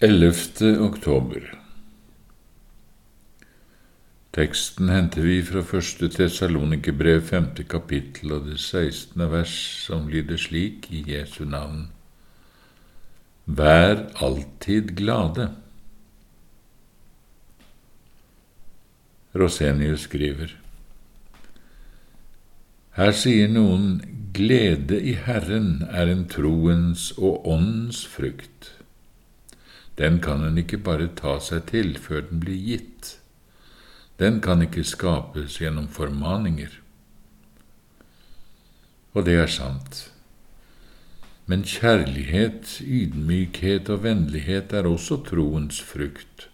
[0.00, 0.76] 11.
[0.78, 1.40] oktober
[4.36, 9.54] Teksten henter vi fra første Tessalonikerbrev, femte kapittel og det sekstende vers,
[9.86, 11.86] som lyder slik i Jesu navn.
[13.46, 15.48] Vær alltid glade.
[19.32, 20.52] Rosenius skriver.
[23.00, 24.02] Her sier noen
[24.36, 28.76] glede i Herren er en troens og åndens frukt.
[29.96, 33.14] Den kan en ikke bare ta seg til før den blir gitt.
[34.20, 36.74] Den kan ikke skapes gjennom formaninger.
[39.16, 40.06] Og det er sant.
[41.46, 46.48] Men kjærlighet, ydmykhet og vennlighet er også troens frukt,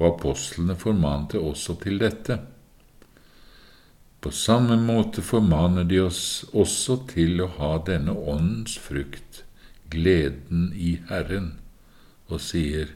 [0.00, 2.40] og apostlene formante også til dette.
[4.20, 9.44] På samme måte formaner de oss også til å ha denne åndens frukt,
[9.94, 11.54] gleden i Herren,
[12.30, 12.94] og sier,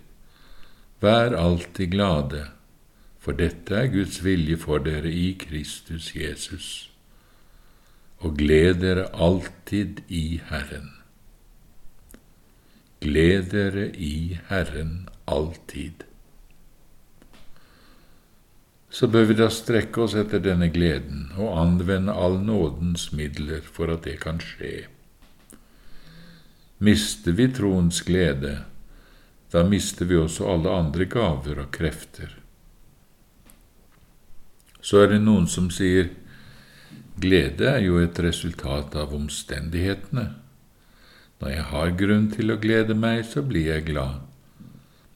[1.05, 2.47] Vær alltid glade,
[3.21, 6.69] for dette er Guds vilje for dere i Kristus Jesus.
[8.25, 10.95] Og gled dere alltid i Herren.
[13.05, 16.07] Gled dere i Herren alltid.
[18.89, 23.93] Så bør vi da strekke oss etter denne gleden og anvende all nådens midler for
[23.93, 24.87] at det kan skje.
[26.79, 28.63] Mister vi troens glede,
[29.55, 32.33] da mister vi også alle andre gaver og krefter.
[34.83, 36.11] Så er det noen som sier
[37.23, 40.27] glede er jo et resultat av omstendighetene.
[41.39, 44.25] Når jeg har grunn til å glede meg, så blir jeg glad.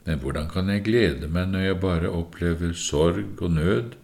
[0.06, 3.98] Men hvordan kan jeg glede meg når jeg bare opplever sorg og nød?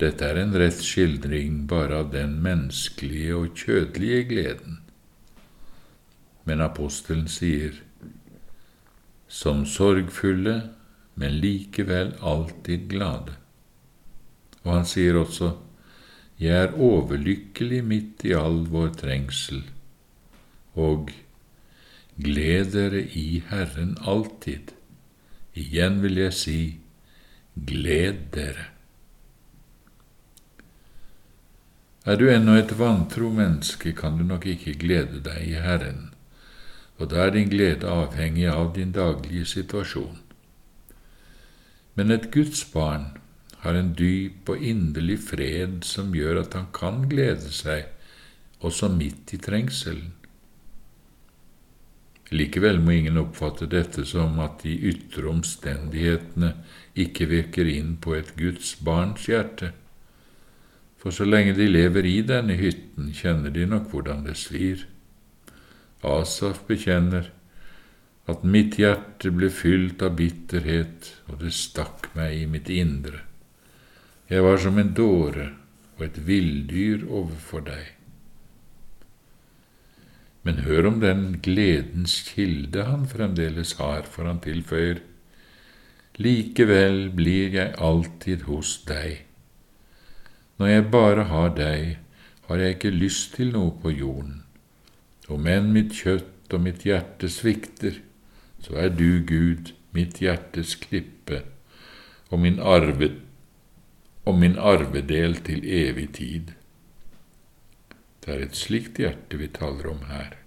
[0.00, 4.80] Dette er en rett skildring bare av den menneskelige og kjødelige gleden.
[6.48, 7.76] Men apostelen sier,
[9.32, 10.60] som sorgfulle,
[11.14, 13.38] men likevel alltid glade.
[14.62, 15.56] Og han sier også,
[16.42, 19.62] Jeg er overlykkelig midt i all vår trengsel,
[20.74, 21.12] og
[22.18, 24.72] gled dere i Herren alltid.
[25.54, 26.60] Igjen vil jeg si,
[27.54, 28.66] gled dere.
[32.04, 36.11] Er du ennå et vantro menneske, kan du nok ikke glede deg i Herren
[37.02, 40.20] og da er din glede avhengig av din daglige situasjon.
[41.98, 43.08] Men et Guds barn
[43.64, 47.90] har en dyp og inderlig fred som gjør at han kan glede seg,
[48.62, 50.12] også midt i trengselen.
[52.32, 56.54] Likevel må ingen oppfatte dette som at de ytre omstendighetene
[57.02, 59.74] ikke virker inn på et Guds barns hjerte,
[61.02, 64.86] for så lenge de lever i denne hytten, kjenner de nok hvordan det svir.
[66.02, 67.30] Asaf bekjenner
[68.30, 73.22] at mitt hjerte ble fylt av bitterhet, og det stakk meg i mitt indre.
[74.30, 75.48] Jeg var som en dåre
[75.96, 77.90] og et villdyr overfor deg.
[80.42, 85.02] Men hør om den gledens kilde han fremdeles har, for han tilføyer,
[86.22, 89.22] Likevel blir jeg alltid hos deg.
[90.60, 91.94] Når jeg bare har deg,
[92.48, 94.42] har jeg ikke lyst til noe på jorden.
[95.30, 98.00] Om enn mitt kjøtt og mitt hjerte svikter,
[98.62, 101.42] så er du, Gud, mitt hjertes klippe
[102.32, 103.10] og min, arve,
[104.24, 106.54] og min arvedel til evig tid.
[108.22, 110.38] Det er et slikt hjerte vi taler om her.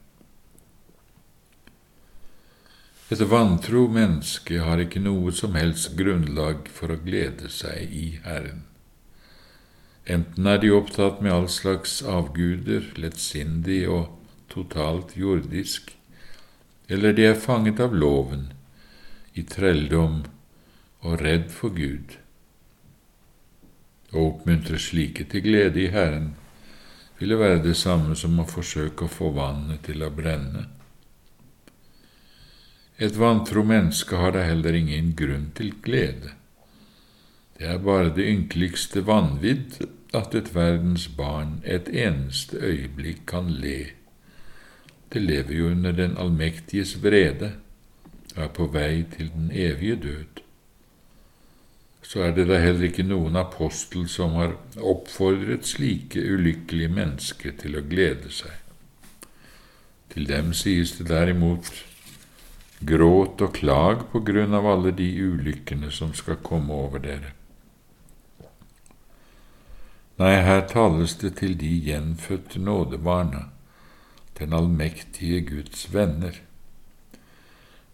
[3.13, 8.63] Et vantro menneske har ikke noe som helst grunnlag for å glede seg i Herren.
[10.09, 14.09] Enten er de opptatt med all slags avguder, lettsindig og
[14.51, 15.95] totalt jordisk,
[16.87, 18.51] eller de er fanget av loven,
[19.33, 20.21] i trelldom
[21.03, 22.15] og redd for Gud.
[24.15, 26.31] Å oppmuntre slike til glede i Herren
[27.19, 30.65] ville være det samme som å forsøke å få vannet til å brenne.
[32.95, 36.31] Et vantro menneske har da heller ingen grunn til glede.
[37.59, 39.81] Det er bare det ynkeligste vanvidd
[40.15, 43.79] at et verdens barn et eneste øyeblikk kan le
[45.15, 47.53] det lever jo under den allmektiges vrede
[48.33, 50.41] og er på vei til den evige død.
[52.03, 57.79] Så er det da heller ikke noen apostel som har oppfordret slike ulykkelige mennesker til
[57.79, 58.59] å glede seg.
[60.11, 61.71] Til dem sies det derimot
[62.83, 67.31] gråt og klag på grunn av alle de ulykkene som skal komme over dere.
[70.19, 73.54] Nei, her tales det til de gjenfødte nådebarna
[74.39, 76.41] den allmektige Guds venner.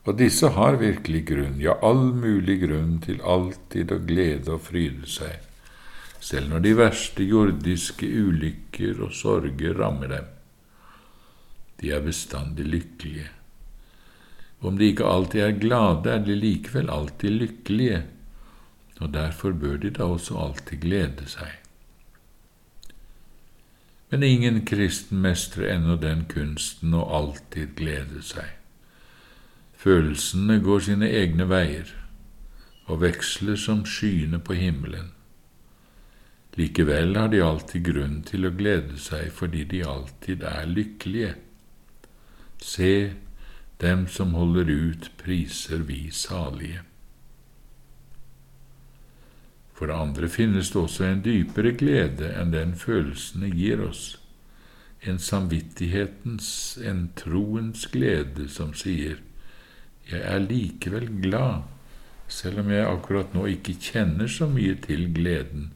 [0.05, 5.09] Og disse har virkelig grunn, ja, all mulig grunn til alltid å glede og fryde
[5.09, 5.43] seg,
[6.21, 10.31] selv når de verste jordiske ulykker og sorger rammer dem.
[11.81, 13.29] De er bestandig lykkelige.
[14.61, 18.03] Om de ikke alltid er glade, er de likevel alltid lykkelige,
[19.01, 21.49] og derfor bør de da også alltid glede seg.
[24.11, 28.57] Men ingen kristen mestrer ennå den kunsten å alltid glede seg.
[29.79, 31.93] Følelsene går sine egne veier
[32.91, 35.13] og veksler som skyene på himmelen.
[36.59, 41.33] Likevel har de alltid grunn til å glede seg fordi de alltid er lykkelige.
[42.59, 42.93] Se,
[43.79, 46.83] dem som holder ut, priser vi salige.
[49.73, 54.17] For det andre finnes det også en dypere glede enn den følelsene gir oss,
[55.01, 59.17] en samvittighetens, en troens glede som sier
[60.11, 61.61] jeg er likevel glad,
[62.27, 65.69] selv om jeg akkurat nå ikke kjenner så mye til gleden,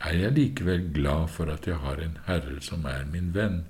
[0.00, 3.62] er jeg likevel glad for at jeg har en Herre som er min venn,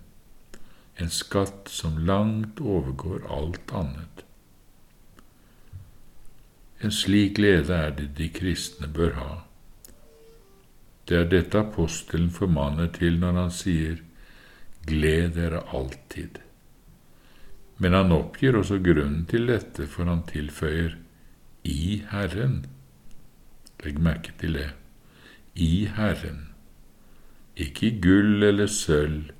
[1.00, 4.24] en skatt som langt overgår alt annet.
[6.80, 9.30] En slik glede er det de kristne bør ha.
[11.10, 13.96] Det er dette apostelen formaner til når han sier
[14.86, 16.36] Gled dere alltid.
[17.82, 20.94] Men han oppgir også grunnen til dette, for han tilføyer
[21.66, 22.60] i Herren.
[23.82, 24.68] Legg merke til det.
[25.58, 26.44] I Herren.
[27.58, 29.32] Ikke i gull eller sølv,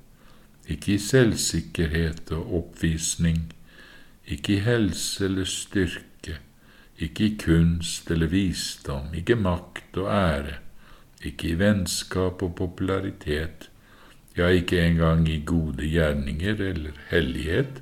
[0.67, 3.45] ikke i selvsikkerhet og oppvisning,
[4.27, 6.35] ikke i helse eller styrke,
[6.99, 10.59] ikke i kunst eller visdom, ikke makt og ære,
[11.25, 13.69] ikke i vennskap og popularitet,
[14.37, 17.81] ja, ikke engang i gode gjerninger eller hellighet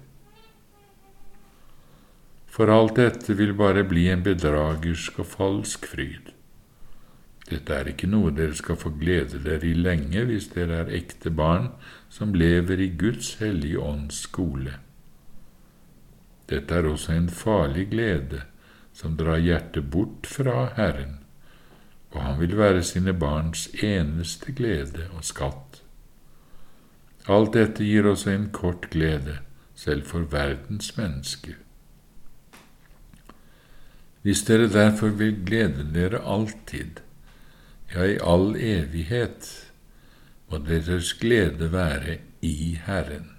[2.60, 6.34] for alt dette vil bare bli en bedragersk og falsk fryd.
[7.48, 11.32] Dette er ikke noe dere skal få glede dere i lenge hvis dere er ekte
[11.32, 11.70] barn
[12.12, 14.76] som lever i Guds hellige ånds skole.
[16.52, 18.44] Dette er også en farlig glede
[18.92, 21.19] som drar hjertet bort fra Herren,
[22.12, 25.82] og han vil være sine barns eneste glede og skatt.
[27.30, 29.38] Alt dette gir også en kort glede,
[29.76, 31.60] selv for verdens mennesker.
[34.22, 37.00] Hvis dere derfor vil glede dere alltid,
[37.94, 39.48] ja, i all evighet,
[40.50, 43.30] må deres glede være i Herren.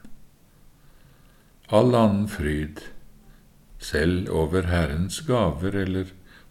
[1.69, 2.81] All annen fryd,
[3.79, 6.05] selv over Herrens gaver eller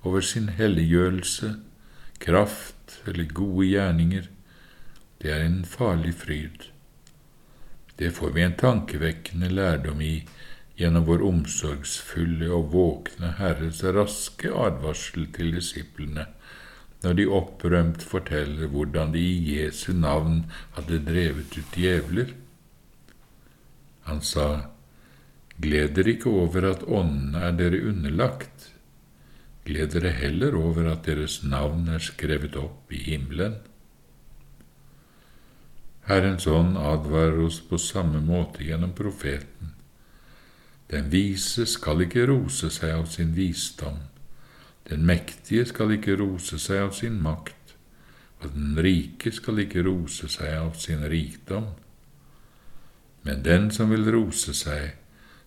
[0.03, 1.55] over sin helliggjørelse,
[2.19, 4.27] kraft eller gode gjerninger,
[5.19, 6.69] det er en farlig fryd.
[7.99, 10.13] Det får vi en tankevekkende lærdom i
[10.79, 16.29] gjennom vår omsorgsfulle og våkne Herres raske advarsel til disiplene
[17.03, 20.41] når de opprømt forteller hvordan de i Jesu navn
[20.75, 22.33] hadde drevet ut djevler.
[24.09, 24.47] Han sa,
[25.59, 28.69] Gled dere ikke over at åndene er dere underlagt,
[29.69, 33.59] gled dere heller over at deres navn er skrevet opp i himmelen.
[36.09, 39.75] Herrens ånd advarer oss på samme måte gjennom profeten.
[40.89, 43.99] Den vise skal ikke rose seg av sin visdom,
[44.89, 47.75] den mektige skal ikke rose seg av sin makt,
[48.41, 51.67] og den rike skal ikke rose seg av sin rikdom.
[53.21, 54.95] Men den som vil rose seg,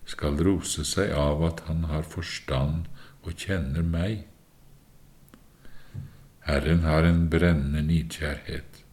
[0.07, 2.87] skal rose seg av at han har forstand
[3.23, 4.27] og kjenner meg.
[6.43, 8.83] Herren har en brennende nidkjærhet.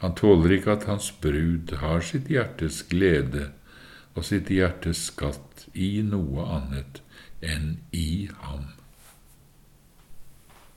[0.00, 3.50] Han tåler ikke at hans brud har sitt hjertes glede
[4.16, 7.02] og sitt hjertes skatt i noe annet
[7.44, 8.30] enn i